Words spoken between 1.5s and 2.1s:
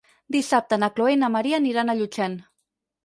aniran a